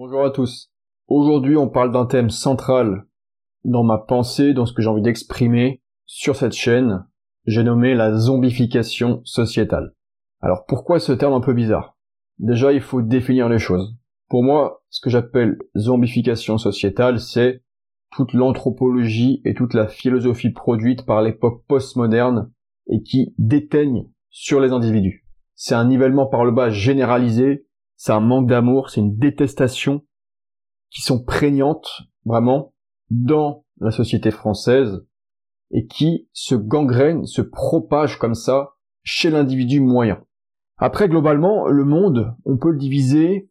[0.00, 0.70] Bonjour à tous.
[1.08, 3.08] Aujourd'hui, on parle d'un thème central
[3.64, 7.04] dans ma pensée, dans ce que j'ai envie d'exprimer sur cette chaîne.
[7.46, 9.96] J'ai nommé la zombification sociétale.
[10.40, 11.96] Alors pourquoi ce terme un peu bizarre?
[12.38, 13.96] Déjà, il faut définir les choses.
[14.28, 17.64] Pour moi, ce que j'appelle zombification sociétale, c'est
[18.12, 22.52] toute l'anthropologie et toute la philosophie produite par l'époque postmoderne
[22.88, 25.26] et qui déteigne sur les individus.
[25.56, 27.66] C'est un nivellement par le bas généralisé
[27.98, 30.06] c'est un manque d'amour, c'est une détestation
[30.88, 32.72] qui sont prégnantes vraiment
[33.10, 35.04] dans la société française
[35.72, 40.22] et qui se gangrènent, se propagent comme ça chez l'individu moyen.
[40.76, 43.50] Après, globalement, le monde, on peut le diviser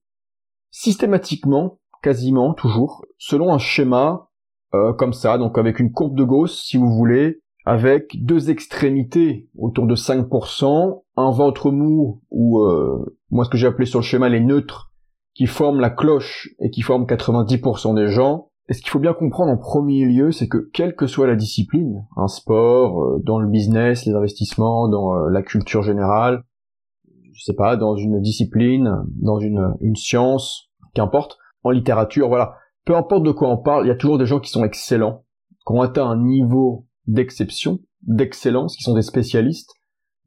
[0.72, 4.30] systématiquement, quasiment toujours, selon un schéma
[4.74, 9.50] euh, comme ça, donc avec une courbe de Gauss, si vous voulez, avec deux extrémités
[9.58, 14.06] autour de 5%, un ventre mou ou euh, moi ce que j'ai appelé sur le
[14.06, 14.94] schéma les neutres
[15.34, 18.48] qui forment la cloche et qui forment 90% des gens.
[18.70, 21.36] Et ce qu'il faut bien comprendre en premier lieu, c'est que quelle que soit la
[21.36, 26.44] discipline, un sport, euh, dans le business, les investissements, dans euh, la culture générale,
[27.34, 32.96] je sais pas, dans une discipline, dans une, une science, qu'importe, en littérature, voilà, peu
[32.96, 35.26] importe de quoi on parle, il y a toujours des gens qui sont excellents,
[35.66, 39.72] qui ont atteint un niveau d'exception, d'excellence, qui sont des spécialistes,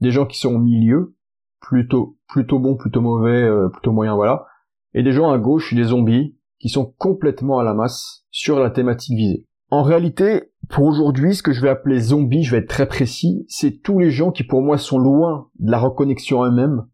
[0.00, 1.14] des gens qui sont au milieu,
[1.60, 4.46] plutôt plutôt bons, plutôt mauvais, euh, plutôt moyens, voilà,
[4.94, 8.70] et des gens à gauche, des zombies, qui sont complètement à la masse sur la
[8.70, 9.46] thématique visée.
[9.70, 13.44] En réalité, pour aujourd'hui, ce que je vais appeler zombies, je vais être très précis,
[13.48, 16.86] c'est tous les gens qui pour moi sont loin de la reconnexion à eux-mêmes,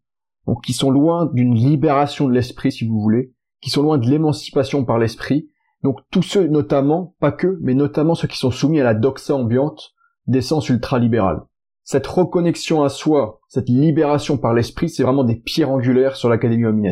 [0.45, 4.07] donc qui sont loin d'une libération de l'esprit, si vous voulez, qui sont loin de
[4.07, 5.49] l'émancipation par l'esprit,
[5.83, 9.35] donc tous ceux notamment, pas que, mais notamment ceux qui sont soumis à la doxa
[9.35, 9.93] ambiante
[10.25, 11.41] d'essence ultralibérale.
[11.83, 16.65] Cette reconnexion à soi, cette libération par l'esprit, c'est vraiment des pierres angulaires sur l'Académie
[16.65, 16.91] Homines.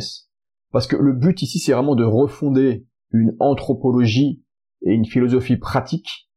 [0.71, 4.43] Parce que le but ici, c'est vraiment de refonder une anthropologie
[4.85, 6.29] et une philosophie pratique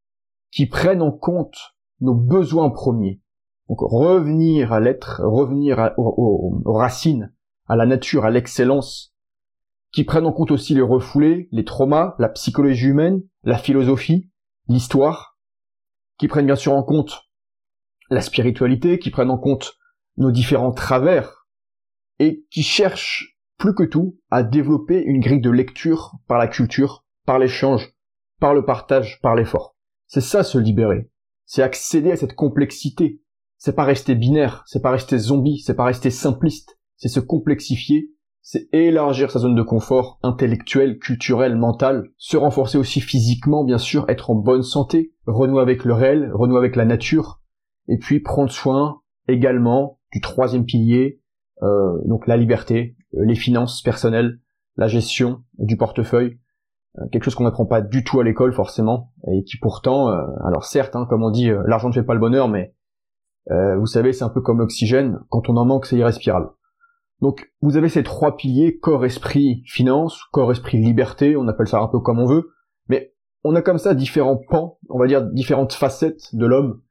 [0.50, 1.56] qui prennent en compte
[2.00, 3.20] nos besoins premiers.
[3.68, 7.32] Donc revenir à l'être, revenir aux racines,
[7.66, 9.14] à la nature, à l'excellence,
[9.92, 14.30] qui prennent en compte aussi les refoulés, les traumas, la psychologie humaine, la philosophie,
[14.68, 15.38] l'histoire,
[16.18, 17.22] qui prennent bien sûr en compte
[18.10, 19.78] la spiritualité, qui prennent en compte
[20.16, 21.46] nos différents travers,
[22.18, 27.04] et qui cherchent plus que tout à développer une grille de lecture par la culture,
[27.26, 27.92] par l'échange,
[28.40, 29.76] par le partage, par l'effort.
[30.06, 31.10] C'est ça se libérer.
[31.44, 33.20] C'est accéder à cette complexité.
[33.56, 38.12] C'est pas rester binaire, c'est pas rester zombie, c'est pas rester simpliste, c'est se complexifier
[38.40, 44.08] c'est élargir sa zone de confort intellectuel, culturel, mental, se renforcer aussi physiquement, bien sûr,
[44.08, 47.40] être en bonne santé, renouer avec le réel, renouer avec la nature,
[47.88, 51.20] et puis prendre soin également du troisième pilier,
[51.62, 54.38] euh, donc la liberté, euh, les finances personnelles,
[54.76, 56.38] la gestion du portefeuille,
[56.98, 60.64] euh, quelque chose qu'on n'apprend pas du tout à l'école forcément, et qui pourtant, alors
[60.64, 62.74] certes, hein, comme on dit, l'argent ne fait pas le bonheur, mais
[63.50, 66.50] vous savez, c'est un peu comme l'oxygène, quand on en manque, c'est irrespirable.
[67.20, 71.80] Donc vous avez ces trois piliers, corps, esprit, finance, corps, esprit, liberté, on appelle ça
[71.80, 72.50] un peu comme on veut,
[72.88, 73.14] mais
[73.44, 76.82] on a comme ça différents pans, on va dire différentes facettes de l'homme.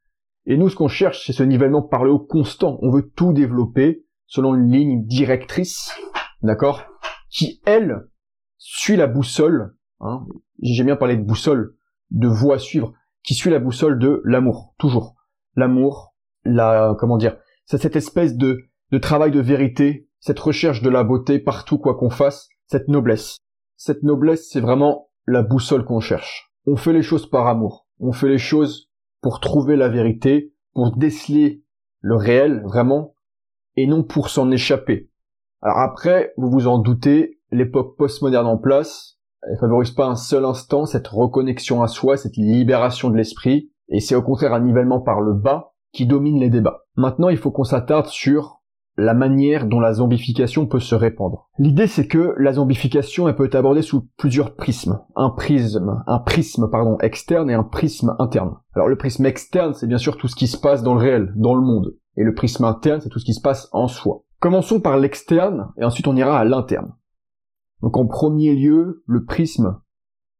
[0.45, 2.77] Et nous, ce qu'on cherche, c'est ce nivellement par le haut constant.
[2.81, 5.91] On veut tout développer selon une ligne directrice,
[6.41, 6.83] d'accord,
[7.29, 8.07] qui, elle,
[8.57, 10.25] suit la boussole, hein,
[10.61, 11.75] j'ai bien parlé de boussole,
[12.11, 15.15] de voie à suivre, qui suit la boussole de l'amour, toujours.
[15.55, 16.15] L'amour,
[16.45, 18.57] la, comment dire, c'est cette espèce de,
[18.91, 23.37] de travail de vérité cette recherche de la beauté partout quoi qu'on fasse, cette noblesse.
[23.75, 26.51] Cette noblesse, c'est vraiment la boussole qu'on cherche.
[26.65, 27.87] On fait les choses par amour.
[27.99, 28.89] On fait les choses
[29.21, 31.63] pour trouver la vérité, pour déceler
[32.01, 33.15] le réel, vraiment,
[33.75, 35.09] et non pour s'en échapper.
[35.61, 40.45] Alors après, vous vous en doutez, l'époque postmoderne en place, elle favorise pas un seul
[40.45, 44.99] instant cette reconnexion à soi, cette libération de l'esprit, et c'est au contraire un nivellement
[44.99, 46.85] par le bas qui domine les débats.
[46.95, 48.56] Maintenant, il faut qu'on s'attarde sur
[48.97, 51.47] la manière dont la zombification peut se répandre.
[51.59, 54.99] L'idée c'est que la zombification elle peut être abordée sous plusieurs prismes.
[55.15, 58.55] Un prisme, un prisme pardon externe et un prisme interne.
[58.73, 61.31] Alors le prisme externe c'est bien sûr tout ce qui se passe dans le réel,
[61.35, 61.95] dans le monde.
[62.15, 64.23] Et le prisme interne c'est tout ce qui se passe en soi.
[64.39, 66.93] Commençons par l'externe et ensuite on ira à l'interne.
[67.83, 69.79] Donc en premier lieu, le prisme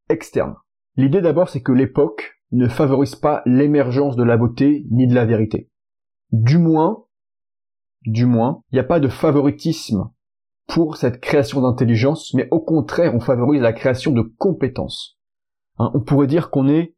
[0.10, 0.56] externe.
[0.96, 5.26] L'idée d'abord c'est que l'époque ne favorise pas l'émergence de la beauté ni de la
[5.26, 5.70] vérité.
[6.32, 7.06] Du moins,
[8.06, 10.10] du moins, il n'y a pas de favoritisme
[10.68, 15.18] pour cette création d'intelligence, mais au contraire, on favorise la création de compétences.
[15.78, 16.96] Hein, on pourrait dire qu'on est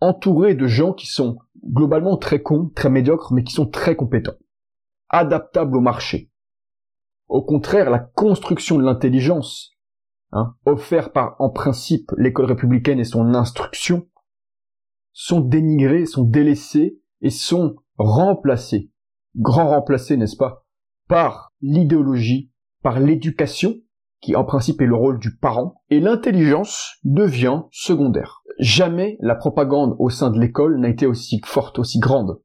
[0.00, 4.36] entouré de gens qui sont globalement très cons, très médiocres, mais qui sont très compétents,
[5.08, 6.30] adaptables au marché.
[7.28, 9.72] Au contraire, la construction de l'intelligence
[10.32, 14.06] hein, offerts par en principe l'école républicaine et son instruction,
[15.12, 18.90] sont dénigrés, sont délaissés et sont remplacés,
[19.36, 20.64] grand remplacés, n'est-ce pas,
[21.08, 22.50] par l'idéologie,
[22.82, 23.74] par l'éducation,
[24.20, 28.42] qui en principe est le rôle du parent, et l'intelligence devient secondaire.
[28.58, 32.40] Jamais la propagande au sein de l'école n'a été aussi forte, aussi grande.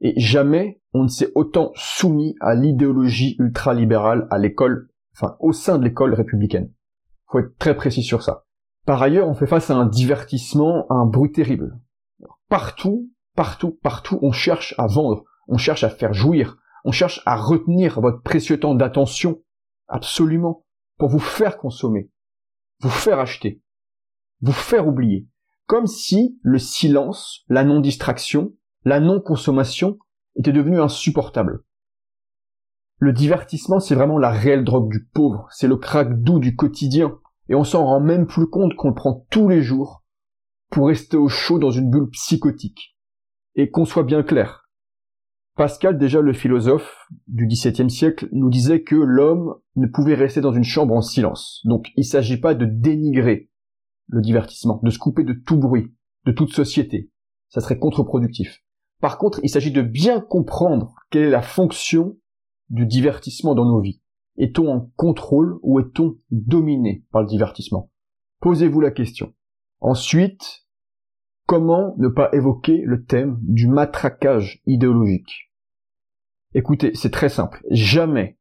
[0.00, 5.78] Et jamais on ne s'est autant soumis à l'idéologie ultralibérale à l'école, enfin au sein
[5.78, 6.70] de l'école républicaine.
[7.26, 8.44] Faut être très précis sur ça.
[8.84, 11.80] Par ailleurs, on fait face à un divertissement, à un bruit terrible.
[12.50, 17.36] Partout, partout, partout, on cherche à vendre, on cherche à faire jouir, on cherche à
[17.36, 19.42] retenir votre précieux temps d'attention,
[19.88, 20.64] absolument,
[20.98, 22.10] pour vous faire consommer,
[22.80, 23.62] vous faire acheter,
[24.40, 25.28] vous faire oublier.
[25.66, 28.52] Comme si le silence, la non-distraction,
[28.84, 29.98] la non-consommation
[30.36, 31.64] était devenu insupportable.
[32.98, 37.18] Le divertissement, c'est vraiment la réelle drogue du pauvre, c'est le crack doux du quotidien,
[37.48, 40.04] et on s'en rend même plus compte qu'on le prend tous les jours
[40.70, 42.96] pour rester au chaud dans une bulle psychotique.
[43.56, 44.63] Et qu'on soit bien clair,
[45.56, 50.52] Pascal, déjà le philosophe du XVIIe siècle, nous disait que l'homme ne pouvait rester dans
[50.52, 51.62] une chambre en silence.
[51.64, 53.50] Donc il ne s'agit pas de dénigrer
[54.08, 55.94] le divertissement, de se couper de tout bruit,
[56.26, 57.10] de toute société.
[57.50, 58.64] Ça serait contre-productif.
[59.00, 62.16] Par contre, il s'agit de bien comprendre quelle est la fonction
[62.70, 64.00] du divertissement dans nos vies.
[64.36, 67.90] Est-on en contrôle ou est-on dominé par le divertissement?
[68.40, 69.32] Posez-vous la question.
[69.80, 70.63] Ensuite,
[71.46, 75.52] Comment ne pas évoquer le thème du matraquage idéologique?
[76.54, 77.62] Écoutez, c'est très simple.
[77.70, 78.38] Jamais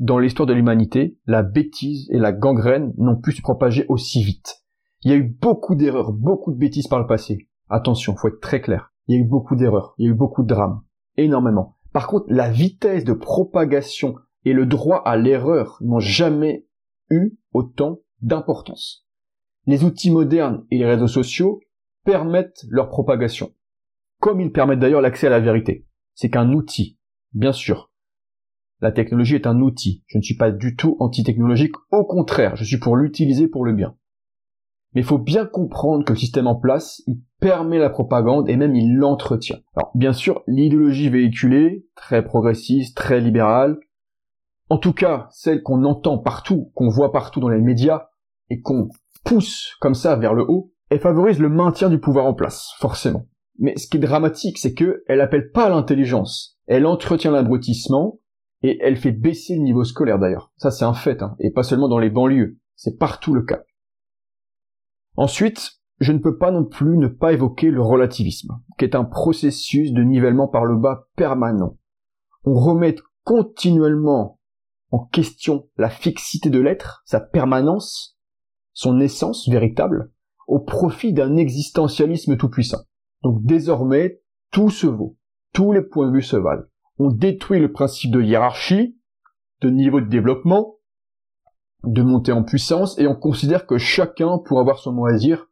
[0.00, 4.64] dans l'histoire de l'humanité, la bêtise et la gangrène n'ont pu se propager aussi vite.
[5.02, 7.48] Il y a eu beaucoup d'erreurs, beaucoup de bêtises par le passé.
[7.68, 8.94] Attention, faut être très clair.
[9.06, 10.80] Il y a eu beaucoup d'erreurs, il y a eu beaucoup de drames,
[11.18, 11.76] énormément.
[11.92, 14.14] Par contre, la vitesse de propagation
[14.46, 16.66] et le droit à l'erreur n'ont jamais
[17.10, 19.06] eu autant d'importance.
[19.66, 21.60] Les outils modernes et les réseaux sociaux
[22.10, 23.52] permettent leur propagation.
[24.18, 25.86] Comme ils permettent d'ailleurs l'accès à la vérité.
[26.14, 26.98] C'est qu'un outil,
[27.32, 27.92] bien sûr.
[28.80, 30.02] La technologie est un outil.
[30.08, 31.76] Je ne suis pas du tout anti-technologique.
[31.92, 33.94] Au contraire, je suis pour l'utiliser pour le bien.
[34.92, 38.56] Mais il faut bien comprendre que le système en place, il permet la propagande et
[38.56, 39.60] même il l'entretient.
[39.76, 43.78] Alors, bien sûr, l'idéologie véhiculée, très progressiste, très libérale,
[44.68, 48.08] en tout cas, celle qu'on entend partout, qu'on voit partout dans les médias,
[48.48, 48.88] et qu'on
[49.24, 53.26] pousse comme ça vers le haut, elle favorise le maintien du pouvoir en place, forcément.
[53.58, 56.58] Mais ce qui est dramatique, c'est que elle appelle pas à l'intelligence.
[56.66, 58.18] Elle entretient l'abrutissement
[58.62, 60.52] et elle fait baisser le niveau scolaire d'ailleurs.
[60.56, 62.58] Ça c'est un fait, hein, et pas seulement dans les banlieues.
[62.74, 63.62] C'est partout le cas.
[65.16, 69.04] Ensuite, je ne peux pas non plus ne pas évoquer le relativisme, qui est un
[69.04, 71.76] processus de nivellement par le bas permanent.
[72.44, 74.40] On remet continuellement
[74.90, 78.18] en question la fixité de l'être, sa permanence,
[78.72, 80.10] son essence véritable,
[80.50, 82.80] au profit d'un existentialisme tout-puissant.
[83.22, 84.20] Donc désormais,
[84.50, 85.16] tout se vaut.
[85.54, 86.64] Tous les points de vue se valent.
[86.98, 88.98] On détruit le principe de hiérarchie,
[89.60, 90.74] de niveau de développement,
[91.84, 95.46] de montée en puissance, et on considère que chacun pourra avoir son mot à dire,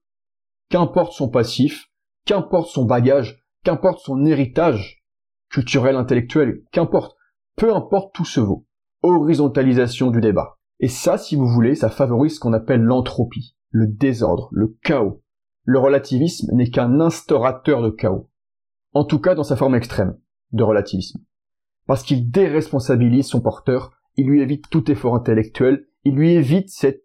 [0.68, 1.86] qu'importe son passif,
[2.26, 5.04] qu'importe son bagage, qu'importe son héritage
[5.48, 7.16] culturel, intellectuel, qu'importe,
[7.56, 8.66] peu importe, tout se vaut.
[9.02, 10.58] Horizontalisation du débat.
[10.80, 15.22] Et ça, si vous voulez, ça favorise ce qu'on appelle l'entropie le désordre, le chaos.
[15.64, 18.30] Le relativisme n'est qu'un instaurateur de chaos.
[18.92, 20.18] En tout cas dans sa forme extrême
[20.52, 21.20] de relativisme.
[21.86, 27.04] Parce qu'il déresponsabilise son porteur, il lui évite tout effort intellectuel, il lui évite cette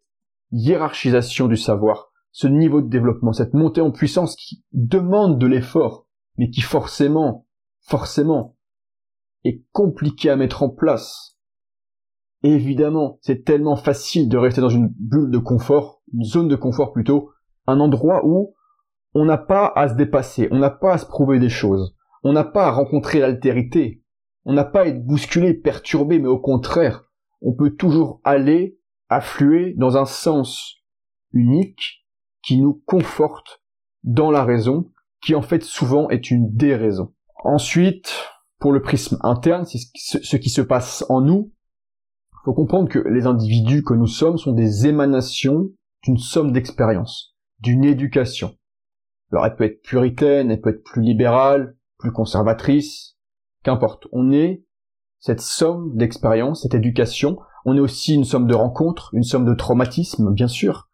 [0.52, 6.08] hiérarchisation du savoir, ce niveau de développement, cette montée en puissance qui demande de l'effort,
[6.38, 7.48] mais qui forcément,
[7.82, 8.56] forcément,
[9.44, 11.38] est compliqué à mettre en place.
[12.44, 16.94] évidemment, c'est tellement facile de rester dans une bulle de confort une zone de confort
[16.94, 17.32] plutôt,
[17.68, 18.54] un endroit où
[19.14, 22.34] on n'a pas à se dépasser, on n'a pas à se prouver des choses, on
[22.34, 24.04] n'a pas à rencontrer l'altérité,
[24.46, 27.06] on n'a pas à être bousculé, perturbé, mais au contraire,
[27.42, 28.80] on peut toujours aller,
[29.10, 30.78] affluer dans un sens
[31.32, 32.06] unique
[32.42, 33.62] qui nous conforte
[34.04, 34.92] dans la raison,
[35.22, 37.14] qui en fait souvent est une déraison.
[37.44, 38.14] Ensuite,
[38.60, 41.52] pour le prisme interne, c'est ce qui se passe en nous.
[42.34, 45.70] Il faut comprendre que les individus que nous sommes sont des émanations
[46.04, 48.56] d'une somme d'expérience, d'une éducation.
[49.32, 53.18] Alors elle peut être puritaine, elle peut être plus libérale, plus conservatrice,
[53.64, 54.08] qu'importe.
[54.12, 54.64] On est
[55.20, 59.54] cette somme d'expérience, cette éducation, on est aussi une somme de rencontres, une somme de
[59.54, 60.90] traumatismes, bien sûr,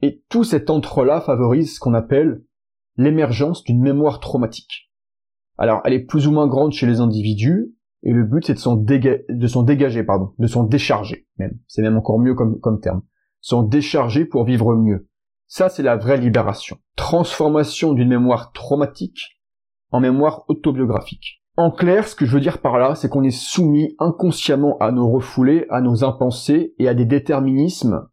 [0.00, 2.44] et tout cet entre-là favorise ce qu'on appelle
[2.96, 4.92] l'émergence d'une mémoire traumatique.
[5.58, 8.58] Alors, elle est plus ou moins grande chez les individus, et le but c'est de
[9.46, 11.58] s'en dégager, pardon, de s'en décharger même.
[11.66, 13.02] C'est même encore mieux comme, comme terme
[13.42, 15.06] s'en décharger pour vivre mieux.
[15.46, 16.78] Ça, c'est la vraie libération.
[16.96, 19.38] Transformation d'une mémoire traumatique
[19.90, 21.42] en mémoire autobiographique.
[21.58, 24.90] En clair, ce que je veux dire par là, c'est qu'on est soumis inconsciemment à
[24.90, 28.08] nos refoulés, à nos impensés et à des déterminismes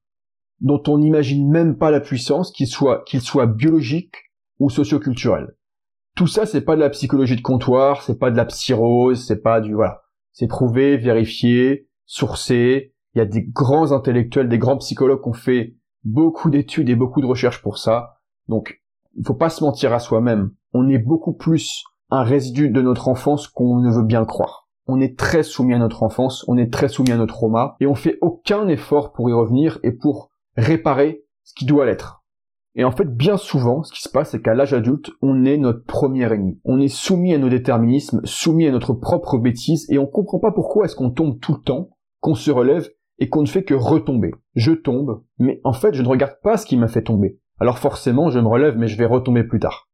[0.59, 4.17] dont on n'imagine même pas la puissance, qu'ils soient, qu'ils soient biologiques
[4.59, 5.55] ou socioculturels.
[6.17, 9.41] Tout ça, c'est pas de la psychologie de comptoir, c'est pas de la psyrose, c'est
[9.41, 10.01] pas du, voilà.
[10.33, 12.93] C'est prouvé, vérifié, sourcé.
[13.19, 16.95] Il y a des grands intellectuels, des grands psychologues qui ont fait beaucoup d'études et
[16.95, 18.21] beaucoup de recherches pour ça.
[18.47, 18.81] Donc,
[19.17, 20.51] il faut pas se mentir à soi-même.
[20.71, 24.69] On est beaucoup plus un résidu de notre enfance qu'on ne veut bien croire.
[24.87, 27.87] On est très soumis à notre enfance, on est très soumis à notre trauma, et
[27.87, 32.23] on fait aucun effort pour y revenir et pour réparer ce qui doit l'être.
[32.75, 35.57] Et en fait, bien souvent, ce qui se passe, c'est qu'à l'âge adulte, on est
[35.57, 36.61] notre premier ennemi.
[36.63, 40.53] On est soumis à nos déterminismes, soumis à notre propre bêtise, et on comprend pas
[40.53, 41.89] pourquoi est-ce qu'on tombe tout le temps,
[42.21, 44.31] qu'on se relève, et qu'on ne fait que retomber.
[44.55, 47.39] Je tombe, mais en fait, je ne regarde pas ce qui m'a fait tomber.
[47.59, 49.89] Alors forcément, je me relève, mais je vais retomber plus tard.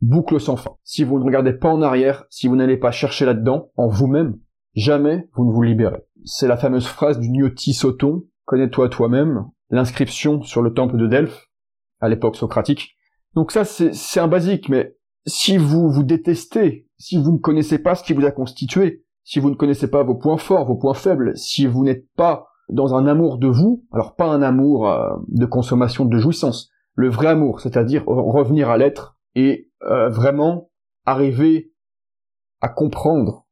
[0.00, 0.76] Boucle sans fin.
[0.82, 4.38] Si vous ne regardez pas en arrière, si vous n'allez pas chercher là-dedans, en vous-même,
[4.74, 6.02] jamais vous ne vous libérez.
[6.24, 11.48] C'est la fameuse phrase du Gnoti Soton, connais-toi toi-même, l'inscription sur le temple de Delphes,
[12.00, 12.96] à l'époque socratique.
[13.34, 17.94] Donc ça, c'est un basique, mais si vous vous détestez, si vous ne connaissez pas
[17.94, 20.94] ce qui vous a constitué, si vous ne connaissez pas vos points forts, vos points
[20.94, 25.16] faibles, si vous n'êtes pas dans un amour de vous, alors pas un amour euh,
[25.28, 30.70] de consommation de jouissance, le vrai amour, c'est-à-dire revenir à l'être et euh, vraiment
[31.04, 31.72] arriver
[32.60, 33.46] à comprendre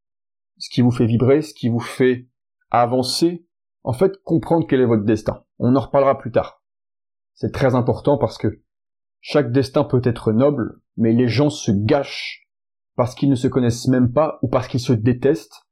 [0.59, 2.29] ce qui vous fait vibrer, ce qui vous fait
[2.71, 3.47] avancer,
[3.83, 5.43] en fait comprendre quel est votre destin.
[5.59, 6.63] On en reparlera plus tard.
[7.35, 8.63] C'est très important parce que
[9.21, 12.42] chaque destin peut être noble, mais les gens se gâchent
[12.97, 15.63] parce qu'ils ne se connaissent même pas ou parce qu'ils se détestent,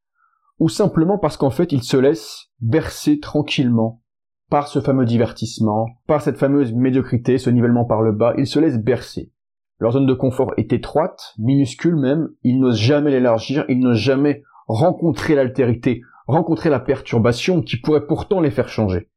[0.59, 4.03] ou simplement parce qu'en fait ils se laissent bercer tranquillement
[4.51, 8.59] par ce fameux divertissement, par cette fameuse médiocrité, ce nivellement par le bas, ils se
[8.59, 9.33] laissent bercer.
[9.79, 14.43] Leur zone de confort est étroite, minuscule même, ils n'osent jamais l'élargir, ils n'osent jamais
[14.67, 19.09] rencontrer l'altérité, rencontrer la perturbation qui pourrait pourtant les faire changer.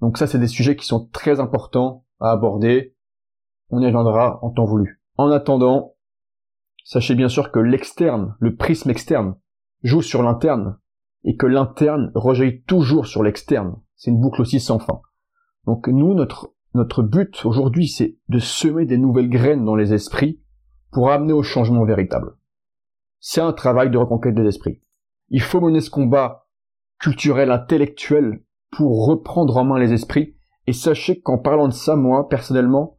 [0.00, 2.96] Donc ça, c'est des sujets qui sont très importants à aborder.
[3.70, 5.00] On y reviendra en temps voulu.
[5.16, 5.94] En attendant,
[6.84, 9.36] sachez bien sûr que l'externe, le prisme externe,
[9.82, 10.78] joue sur l'interne,
[11.24, 13.76] et que l'interne rejaillit toujours sur l'externe.
[13.96, 15.00] C'est une boucle aussi sans fin.
[15.66, 20.40] Donc nous, notre, notre but aujourd'hui, c'est de semer des nouvelles graines dans les esprits
[20.90, 22.36] pour amener au changement véritable.
[23.20, 24.82] C'est un travail de reconquête des esprits.
[25.28, 26.46] Il faut mener ce combat
[26.98, 30.36] culturel, intellectuel, pour reprendre en main les esprits.
[30.66, 32.98] Et sachez qu'en parlant de ça, moi, personnellement,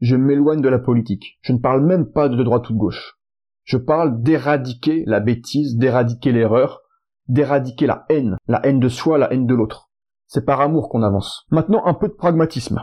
[0.00, 1.38] je m'éloigne de la politique.
[1.42, 3.18] Je ne parle même pas de droite ou de gauche.
[3.64, 6.82] Je parle d'éradiquer la bêtise, d'éradiquer l'erreur,
[7.28, 9.90] d'éradiquer la haine, la haine de soi, la haine de l'autre.
[10.26, 11.44] C'est par amour qu'on avance.
[11.50, 12.82] Maintenant, un peu de pragmatisme.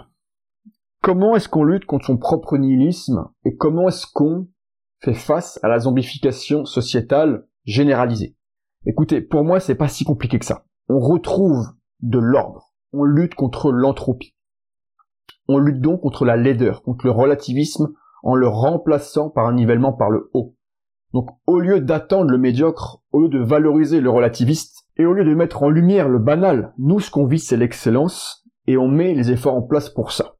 [1.02, 4.48] Comment est-ce qu'on lutte contre son propre nihilisme et comment est-ce qu'on
[5.00, 8.36] fait face à la zombification sociétale généralisée?
[8.86, 10.66] Écoutez, pour moi, c'est pas si compliqué que ça.
[10.90, 11.66] On retrouve
[12.02, 12.74] de l'ordre.
[12.92, 14.36] On lutte contre l'entropie.
[15.48, 19.94] On lutte donc contre la laideur, contre le relativisme, en le remplaçant par un nivellement
[19.94, 20.56] par le haut.
[21.14, 25.26] Donc au lieu d'attendre le médiocre, au lieu de valoriser le relativiste, et au lieu
[25.26, 29.14] de mettre en lumière le banal, nous ce qu'on vit c'est l'excellence, et on met
[29.14, 30.36] les efforts en place pour ça.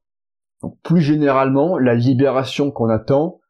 [0.62, 3.40] Donc plus généralement, la libération qu'on attend,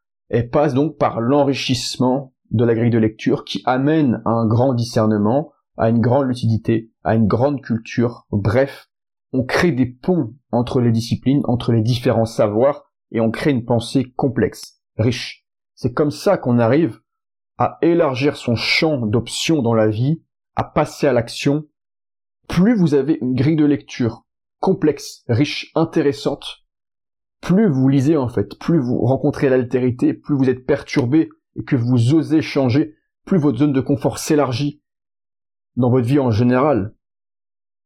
[0.51, 5.51] passe donc par l'enrichissement de la grille de lecture qui amène à un grand discernement,
[5.77, 8.25] à une grande lucidité, à une grande culture.
[8.31, 8.89] Bref,
[9.35, 13.65] on crée des ponts entre les disciplines, entre les différents savoirs, et on crée une
[13.65, 15.45] pensée complexe, riche.
[15.73, 17.01] C'est comme ça qu'on arrive
[17.57, 20.23] à élargir son champ d'options dans la vie,
[20.55, 21.65] à passer à l'action.
[22.47, 24.25] Plus vous avez une grille de lecture
[24.59, 26.65] complexe, riche, intéressante,
[27.41, 31.75] plus vous lisez en fait, plus vous rencontrez l'altérité, plus vous êtes perturbé et que
[31.75, 34.81] vous osez changer, plus votre zone de confort s'élargit,
[35.75, 36.95] dans votre vie en général,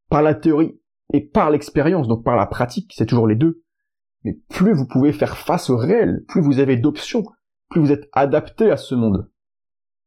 [0.09, 0.78] par la théorie
[1.13, 3.63] et par l'expérience, donc par la pratique, c'est toujours les deux,
[4.23, 7.23] mais plus vous pouvez faire face au réel, plus vous avez d'options,
[7.69, 9.29] plus vous êtes adapté à ce monde.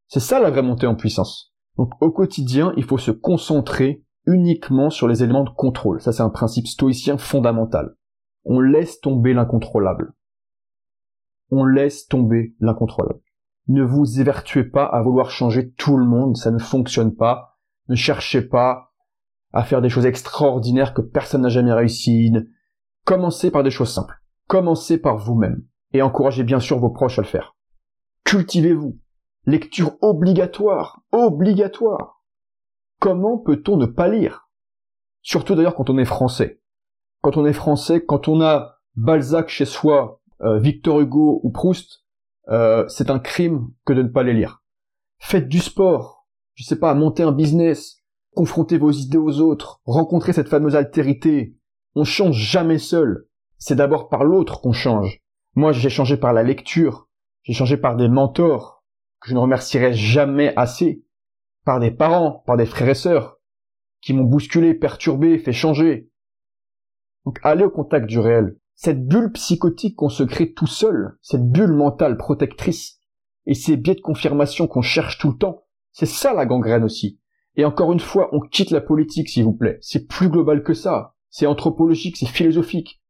[0.09, 1.55] C'est ça la vraie montée en puissance.
[1.77, 6.01] Donc au quotidien, il faut se concentrer uniquement sur les éléments de contrôle.
[6.01, 7.97] Ça c'est un principe stoïcien fondamental.
[8.45, 10.13] On laisse tomber l'incontrôlable.
[11.51, 13.21] On laisse tomber l'incontrôlable.
[13.69, 17.59] Ne vous évertuez pas à vouloir changer tout le monde, ça ne fonctionne pas.
[17.89, 18.92] Ne cherchez pas
[19.53, 22.33] à faire des choses extraordinaires que personne n'a jamais réussi.
[23.05, 24.23] Commencez par des choses simples.
[24.47, 25.63] Commencez par vous-même.
[25.93, 27.55] Et encouragez bien sûr vos proches à le faire.
[28.25, 28.99] Cultivez-vous.
[29.45, 31.03] Lecture obligatoire.
[31.13, 32.23] Obligatoire.
[32.99, 34.49] Comment peut-on ne pas lire?
[35.21, 36.61] Surtout d'ailleurs quand on est français.
[37.21, 42.05] quand on est français, quand on a Balzac chez soi, euh, Victor Hugo ou Proust,
[42.49, 44.63] euh, c'est un crime que de ne pas les lire.
[45.19, 48.02] Faites du sport, je sais pas, montez un business,
[48.35, 51.57] confrontez vos idées aux autres, rencontrez cette fameuse altérité.
[51.95, 53.29] On change jamais seul.
[53.59, 55.21] C'est d'abord par l'autre qu'on change.
[55.55, 57.09] Moi, j'ai changé par la lecture,
[57.43, 58.85] j'ai changé par des mentors
[59.21, 61.05] que je ne remercierai jamais assez,
[61.65, 63.39] par des parents, par des frères et sœurs
[64.03, 66.11] qui m'ont bousculé, perturbé, fait changer.
[67.25, 68.59] Donc allez au contact du réel.
[68.75, 72.99] Cette bulle psychotique qu'on se crée tout seul, cette bulle mentale protectrice,
[73.47, 77.21] et ces biais de confirmation qu'on cherche tout le temps, c'est ça la gangrène aussi.
[77.57, 79.79] Et encore une fois, on quitte la politique, s'il vous plaît.
[79.81, 81.15] C'est plus global que ça.
[81.29, 83.03] C'est anthropologique, c'est philosophique.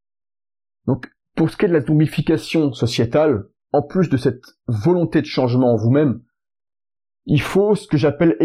[0.86, 5.26] Donc, pour ce qui est de la zombification sociétale, en plus de cette volonté de
[5.26, 6.22] changement en vous-même,
[7.24, 8.36] il faut ce que j'appelle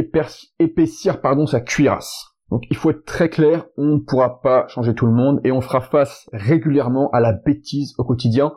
[0.60, 2.38] épaissir, pardon, sa cuirasse.
[2.50, 5.52] Donc il faut être très clair, on ne pourra pas changer tout le monde et
[5.52, 8.54] on fera face régulièrement à la bêtise au quotidien,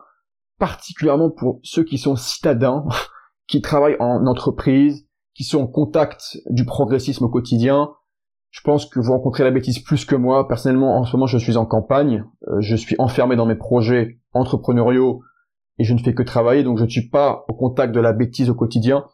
[0.59, 2.85] particulièrement pour ceux qui sont citadins,
[3.49, 5.09] qui travaillent en entreprise,
[5.41, 7.95] qui sont en contact du progressisme au quotidien.
[8.51, 10.47] Je pense que vous rencontrez la bêtise plus que moi.
[10.47, 14.21] Personnellement, en ce moment, je suis en campagne, euh, je suis enfermé dans mes projets
[14.35, 15.23] entrepreneuriaux
[15.79, 18.13] et je ne fais que travailler, donc je ne suis pas au contact de la
[18.13, 19.07] bêtise au quotidien.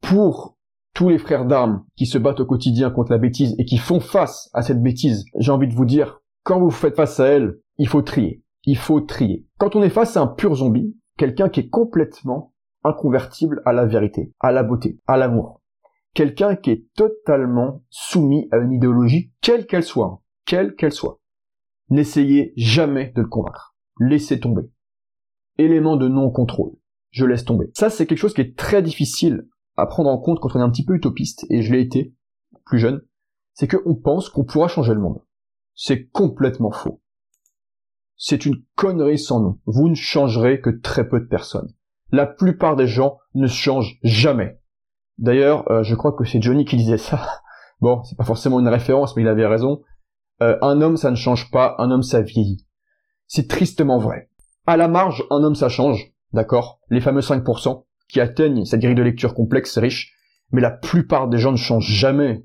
[0.00, 0.56] Pour
[0.94, 4.00] tous les frères d'armes qui se battent au quotidien contre la bêtise et qui font
[4.00, 7.60] face à cette bêtise, j'ai envie de vous dire, quand vous faites face à elle,
[7.76, 8.42] il faut trier.
[8.64, 9.46] Il faut trier.
[9.58, 13.86] Quand on est face à un pur zombie, quelqu'un qui est complètement inconvertible à la
[13.86, 15.57] vérité, à la beauté, à l'amour.
[16.18, 21.20] Quelqu'un qui est totalement soumis à une idéologie, quelle qu'elle soit, quelle qu'elle soit.
[21.90, 23.76] N'essayez jamais de le convaincre.
[24.00, 24.62] Laissez tomber.
[25.58, 26.72] Élément de non-contrôle.
[27.10, 27.70] Je laisse tomber.
[27.74, 29.46] Ça, c'est quelque chose qui est très difficile
[29.76, 32.12] à prendre en compte quand on est un petit peu utopiste, et je l'ai été,
[32.66, 33.00] plus jeune,
[33.52, 35.22] c'est qu'on pense qu'on pourra changer le monde.
[35.76, 37.00] C'est complètement faux.
[38.16, 39.60] C'est une connerie sans nom.
[39.66, 41.72] Vous ne changerez que très peu de personnes.
[42.10, 44.57] La plupart des gens ne changent jamais.
[45.18, 47.20] D'ailleurs, euh, je crois que c'est Johnny qui disait ça.
[47.80, 49.82] Bon, c'est pas forcément une référence, mais il avait raison.
[50.42, 52.66] Euh, un homme, ça ne change pas, un homme, ça vieillit.
[53.28, 54.30] C'est tristement vrai.
[54.66, 56.80] À la marge, un homme, ça change, d'accord?
[56.90, 60.12] Les fameux 5%, qui atteignent cette grille de lecture complexe riche,
[60.50, 62.44] mais la plupart des gens ne changent jamais.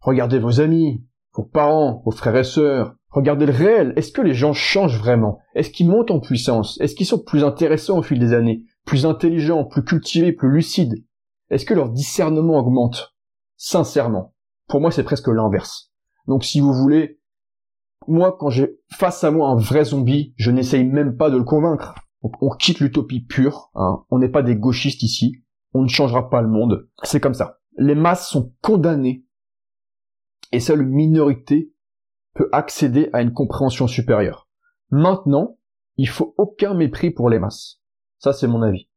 [0.00, 3.92] Regardez vos amis, vos parents, vos frères et sœurs, regardez le réel.
[3.96, 5.38] Est-ce que les gens changent vraiment?
[5.54, 6.80] Est-ce qu'ils montent en puissance?
[6.80, 8.62] Est-ce qu'ils sont plus intéressants au fil des années?
[8.86, 11.04] Plus intelligents, plus cultivés, plus lucides?
[11.52, 13.14] Est-ce que leur discernement augmente?
[13.56, 14.34] Sincèrement,
[14.66, 15.92] pour moi c'est presque l'inverse.
[16.26, 17.20] Donc si vous voulez,
[18.08, 21.44] moi quand j'ai face à moi un vrai zombie, je n'essaye même pas de le
[21.44, 24.04] convaincre on quitte l'utopie pure, hein.
[24.10, 25.42] on n'est pas des gauchistes ici,
[25.74, 27.60] on ne changera pas le monde, c'est comme ça.
[27.76, 29.24] Les masses sont condamnées
[30.52, 31.72] et seule minorité
[32.34, 34.48] peut accéder à une compréhension supérieure.
[34.90, 35.58] Maintenant,
[35.96, 37.80] il faut aucun mépris pour les masses.
[38.18, 38.88] Ça, c'est mon avis.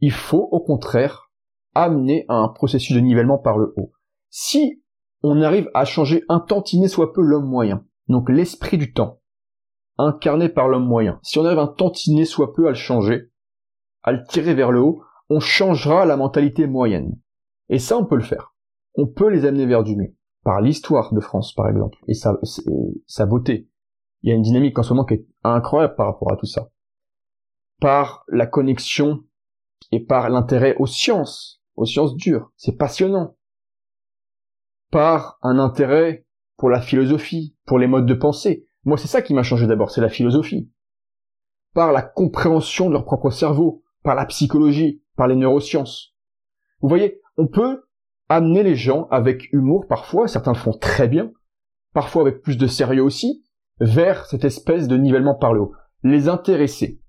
[0.00, 1.29] Il faut, au contraire,
[1.74, 3.92] amener à un processus de nivellement par le haut.
[4.28, 4.82] Si
[5.22, 9.20] on arrive à changer un tantinet soit peu l'homme moyen, donc l'esprit du temps,
[9.98, 11.18] incarné par l'homme moyen.
[11.22, 13.30] Si on arrive un tantinet soit peu à le changer,
[14.02, 17.18] à le tirer vers le haut, on changera la mentalité moyenne.
[17.68, 18.54] Et ça, on peut le faire.
[18.96, 20.14] On peut les amener vers du mieux.
[20.42, 22.38] Par l'histoire de France, par exemple, et sa,
[23.06, 23.68] sa beauté.
[24.22, 26.46] Il y a une dynamique en ce moment qui est incroyable par rapport à tout
[26.46, 26.70] ça.
[27.80, 29.22] Par la connexion
[29.92, 32.52] et par l'intérêt aux sciences, aux sciences dures.
[32.56, 33.36] C'est passionnant.
[34.90, 38.66] Par un intérêt pour la philosophie, pour les modes de pensée.
[38.84, 40.70] Moi, c'est ça qui m'a changé d'abord, c'est la philosophie.
[41.74, 46.14] Par la compréhension de leur propre cerveau, par la psychologie, par les neurosciences.
[46.80, 47.84] Vous voyez, on peut
[48.28, 51.32] amener les gens avec humour parfois, certains le font très bien,
[51.94, 53.44] parfois avec plus de sérieux aussi,
[53.80, 55.72] vers cette espèce de nivellement par le haut.
[56.02, 57.00] Les intéresser.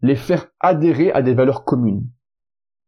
[0.00, 2.08] Les faire adhérer à des valeurs communes.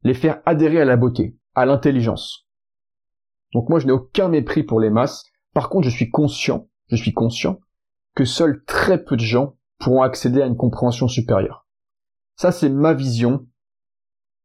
[0.04, 2.46] Les faire adhérer à la beauté, à l'intelligence.
[3.52, 5.24] Donc moi, je n'ai aucun mépris pour les masses.
[5.54, 7.58] Par contre, je suis conscient, je suis conscient
[8.14, 11.66] que seuls très peu de gens pourront accéder à une compréhension supérieure.
[12.36, 13.46] Ça, c'est ma vision.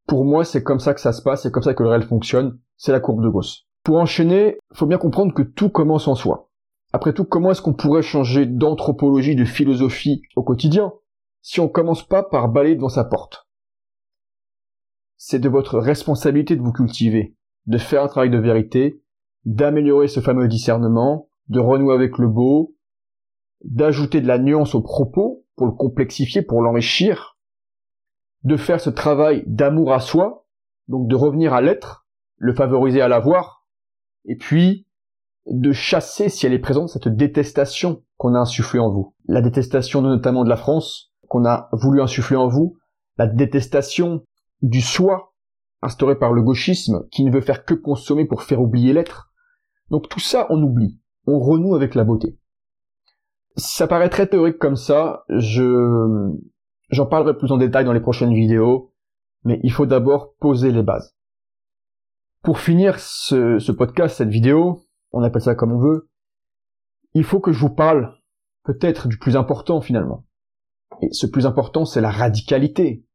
[0.08, 2.04] Pour moi, c'est comme ça que ça se passe, c'est comme ça que le réel
[2.04, 3.68] fonctionne, c'est la courbe de Gauss.
[3.84, 6.50] Pour enchaîner, faut bien comprendre que tout commence en soi.
[6.94, 10.94] Après tout, comment est-ce qu'on pourrait changer d'anthropologie, de philosophie au quotidien,
[11.42, 13.49] si on commence pas par balayer devant sa porte?
[15.22, 19.04] C'est de votre responsabilité de vous cultiver, de faire un travail de vérité,
[19.44, 22.74] d'améliorer ce fameux discernement, de renouer avec le beau,
[23.66, 27.38] d'ajouter de la nuance au propos pour le complexifier, pour l'enrichir,
[28.46, 30.48] de faire ce travail d'amour à soi,
[30.88, 33.68] donc de revenir à l'être, le favoriser à l'avoir,
[34.24, 34.88] et puis
[35.48, 39.14] de chasser, si elle est présente, cette détestation qu'on a insufflée en vous.
[39.26, 42.78] la détestation notamment de la France, qu'on a voulu insuffler en vous,
[43.18, 44.24] la détestation
[44.62, 45.34] du soi
[45.82, 49.32] instauré par le gauchisme, qui ne veut faire que consommer pour faire oublier l'être.
[49.90, 51.00] Donc tout ça, on oublie.
[51.26, 52.38] On renoue avec la beauté.
[53.56, 56.32] Ça paraît très théorique comme ça, je,
[56.90, 58.94] j'en parlerai plus en détail dans les prochaines vidéos,
[59.44, 61.16] mais il faut d'abord poser les bases.
[62.42, 66.10] Pour finir ce, ce podcast, cette vidéo, on appelle ça comme on veut,
[67.14, 68.18] il faut que je vous parle
[68.64, 70.26] peut-être du plus important finalement.
[71.02, 73.06] Et ce plus important, c'est la radicalité.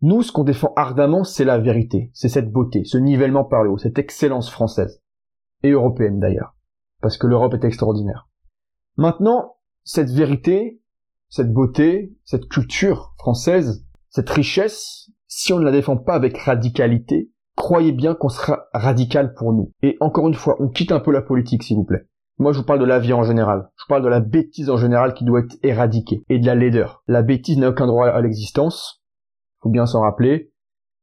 [0.00, 3.70] Nous, ce qu'on défend ardemment, c'est la vérité, c'est cette beauté, ce nivellement par le
[3.70, 5.02] haut, cette excellence française,
[5.62, 6.54] et européenne d'ailleurs,
[7.02, 8.28] parce que l'Europe est extraordinaire.
[8.96, 10.80] Maintenant, cette vérité,
[11.28, 17.30] cette beauté, cette culture française, cette richesse, si on ne la défend pas avec radicalité,
[17.56, 19.72] croyez bien qu'on sera radical pour nous.
[19.82, 22.06] Et encore une fois, on quitte un peu la politique, s'il vous plaît.
[22.38, 23.68] Moi, je vous parle de la vie en général.
[23.76, 26.22] Je parle de la bêtise en général qui doit être éradiquée.
[26.28, 27.02] Et de la laideur.
[27.08, 28.97] La bêtise n'a aucun droit à l'existence.
[29.68, 30.52] Bien s'en rappeler.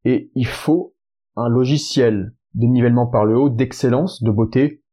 [0.03, 0.95] Et il faut
[1.35, 4.83] un logiciel de nivellement par le haut, d'excellence, de beauté,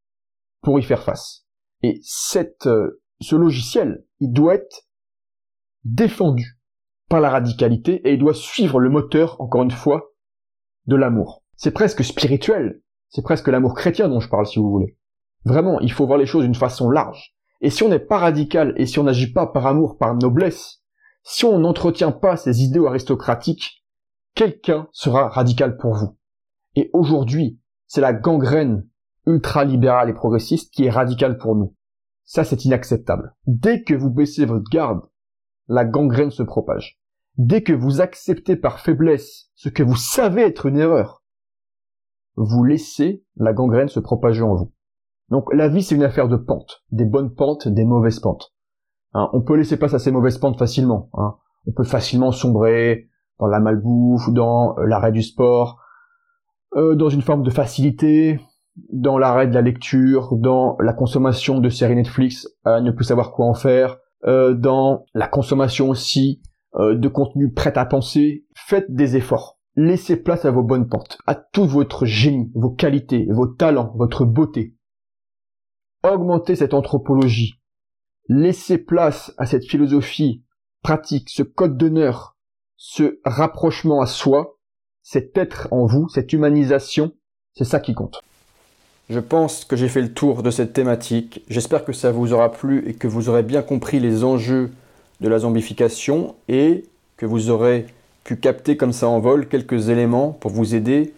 [0.63, 1.47] pour y faire face.
[1.83, 4.89] Et cette, euh, ce logiciel, il doit être
[5.85, 6.59] défendu
[7.09, 10.13] par la radicalité et il doit suivre le moteur, encore une fois,
[10.87, 11.45] de l'amour.
[11.57, 12.83] C'est presque spirituel.
[13.09, 14.97] C'est presque l'amour chrétien dont je parle, si vous voulez.
[15.45, 17.35] Vraiment, il faut voir les choses d'une façon large.
[17.61, 20.82] Et si on n'est pas radical et si on n'agit pas par amour, par noblesse,
[21.23, 23.85] si on n'entretient pas ces idéaux aristocratiques,
[24.35, 26.17] quelqu'un sera radical pour vous.
[26.75, 28.89] Et aujourd'hui, c'est la gangrène
[29.27, 31.75] ultra-libérale et progressiste qui est radicale pour nous.
[32.25, 33.35] Ça, c'est inacceptable.
[33.47, 35.03] Dès que vous baissez votre garde,
[35.69, 36.99] la gangrène se propage.
[37.37, 41.23] Dès que vous acceptez par faiblesse ce que vous savez être une erreur,
[42.37, 44.73] vous laissez la gangrène se propager en vous.
[45.29, 48.55] Donc la vie c'est une affaire de pentes, des bonnes pentes, des mauvaises pentes.
[49.15, 51.11] Hein, on peut laisser place à ces mauvaises pentes facilement.
[51.15, 51.35] Hein.
[51.67, 55.81] On peut facilement sombrer dans la malbouffe, dans euh, l'arrêt du sport,
[56.77, 58.41] euh, dans une forme de facilité,
[58.93, 63.33] dans l'arrêt de la lecture, dans la consommation de séries Netflix à ne plus savoir
[63.33, 66.43] quoi en faire, euh, dans la consommation aussi
[66.75, 68.47] de contenu prêt à penser.
[68.55, 69.59] Faites des efforts.
[69.77, 74.25] Laissez place à vos bonnes pentes, à tout votre génie, vos qualités, vos talents, votre
[74.25, 74.75] beauté
[76.03, 77.55] augmenter cette anthropologie,
[78.33, 80.43] laisser place à cette philosophie
[80.83, 82.37] pratique, ce code d'honneur,
[82.77, 84.59] ce rapprochement à soi,
[85.03, 87.13] cet être en vous, cette humanisation,
[87.55, 88.21] c'est ça qui compte.
[89.11, 91.45] Je pense que j'ai fait le tour de cette thématique.
[91.49, 94.71] J'espère que ça vous aura plu et que vous aurez bien compris les enjeux
[95.21, 96.85] de la zombification et
[97.17, 97.87] que vous aurez
[98.25, 101.13] pu capter comme ça en vol quelques éléments pour vous aider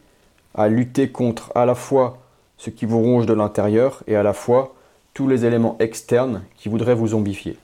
[0.54, 2.18] à lutter contre à la fois
[2.56, 4.74] ce qui vous ronge de l'intérieur et à la fois
[5.14, 7.56] tous les éléments externes qui voudraient vous zombifier.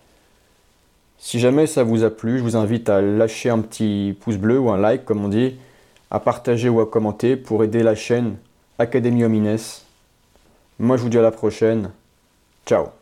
[1.18, 4.58] Si jamais ça vous a plu, je vous invite à lâcher un petit pouce bleu
[4.58, 5.56] ou un like comme on dit,
[6.10, 8.36] à partager ou à commenter pour aider la chaîne
[8.78, 9.58] Académie Homines.
[10.78, 11.90] Moi je vous dis à la prochaine.
[12.64, 12.99] Ciao